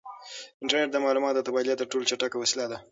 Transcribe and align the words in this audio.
انټرنیټ 0.61 0.89
د 0.93 0.97
معلوماتو 1.03 1.37
د 1.41 1.45
تبادلې 1.47 1.75
تر 1.79 1.85
ټولو 1.91 2.07
چټکه 2.09 2.37
وسیله 2.39 2.65
ده. 2.71 2.77